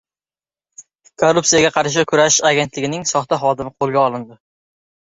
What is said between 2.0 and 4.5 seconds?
kurashish agentligining soxta xodimi qo‘lga olindi